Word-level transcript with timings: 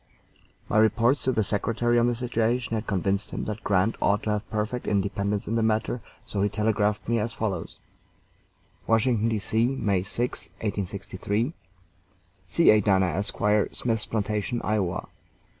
My 0.67 0.79
reports 0.79 1.23
to 1.25 1.31
the 1.31 1.43
Secretary 1.43 1.99
on 1.99 2.07
the 2.07 2.15
situation 2.15 2.73
had 2.73 2.87
convinced 2.87 3.29
him 3.29 3.45
that 3.45 3.63
Grant 3.63 3.95
ought 4.01 4.23
to 4.23 4.31
have 4.31 4.49
perfect 4.49 4.87
independence 4.87 5.47
in 5.47 5.53
the 5.53 5.61
matter, 5.61 6.01
so 6.25 6.41
he 6.41 6.49
telegraphed 6.49 7.07
me 7.07 7.19
as 7.19 7.35
follows: 7.35 7.77
WASHINGTON, 8.87 9.29
D.C., 9.29 9.75
May 9.75 10.01
6, 10.01 10.45
1863. 10.61 11.53
C. 12.49 12.71
A. 12.71 12.81
DANA, 12.81 13.05
Esq., 13.09 13.37
Smith's 13.75 14.07
Plantation, 14.07 14.59
Ia. 14.65 15.01